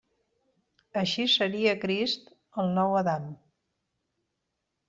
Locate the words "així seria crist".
1.01-2.33